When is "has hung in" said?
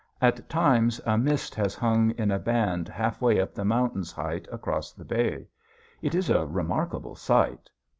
1.53-2.31